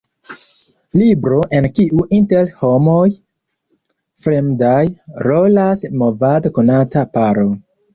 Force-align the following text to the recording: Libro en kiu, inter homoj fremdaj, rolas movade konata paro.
Libro 1.01 1.37
en 1.57 1.67
kiu, 1.81 1.99
inter 2.21 2.49
homoj 2.63 3.05
fremdaj, 4.25 4.83
rolas 5.33 5.89
movade 6.05 6.57
konata 6.61 7.11
paro. 7.19 7.51